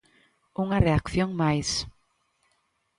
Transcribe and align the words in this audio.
Unha 0.63 0.77
reacción 0.87 1.29
máis. 1.41 1.69